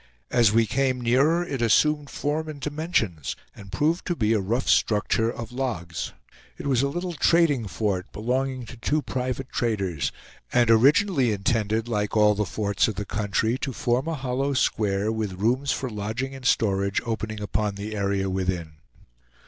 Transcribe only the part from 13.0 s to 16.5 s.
country, to form a hollow square, with rooms for lodging and